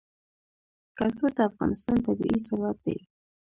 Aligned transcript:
کلتور 0.97 1.29
د 1.37 1.39
افغانستان 1.49 1.97
طبعي 2.05 2.37
ثروت 2.47 2.77
دی. 2.85 2.97